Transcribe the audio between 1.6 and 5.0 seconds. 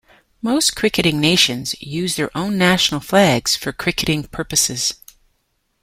use their own national flags for cricketing purposes.